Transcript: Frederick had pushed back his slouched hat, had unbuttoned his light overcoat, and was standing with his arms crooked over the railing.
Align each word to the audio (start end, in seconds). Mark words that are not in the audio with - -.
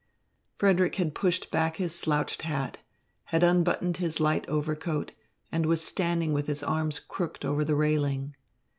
Frederick 0.57 0.95
had 0.95 1.13
pushed 1.13 1.51
back 1.51 1.77
his 1.77 1.93
slouched 1.93 2.41
hat, 2.41 2.79
had 3.25 3.43
unbuttoned 3.43 3.97
his 3.97 4.19
light 4.19 4.49
overcoat, 4.49 5.11
and 5.51 5.67
was 5.67 5.83
standing 5.83 6.33
with 6.33 6.47
his 6.47 6.63
arms 6.63 6.99
crooked 6.99 7.45
over 7.45 7.63
the 7.63 7.75
railing. 7.75 8.35